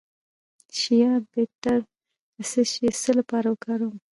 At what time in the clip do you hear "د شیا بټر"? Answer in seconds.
0.67-1.79